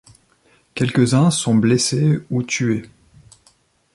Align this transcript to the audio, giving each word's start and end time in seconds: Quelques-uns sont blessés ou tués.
Quelques-uns 0.73 1.29
sont 1.29 1.53
blessés 1.53 2.21
ou 2.31 2.41
tués. 2.41 2.89